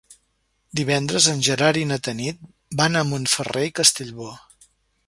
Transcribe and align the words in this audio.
Divendres 0.79 1.27
en 1.33 1.43
Gerard 1.49 1.79
i 1.83 1.85
na 1.91 1.99
Tanit 2.09 2.43
van 2.81 2.99
a 3.03 3.07
Montferrer 3.13 3.67
i 3.71 3.79
Castellbò. 3.83 4.33